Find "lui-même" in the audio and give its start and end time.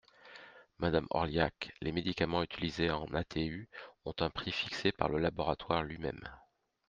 5.83-6.27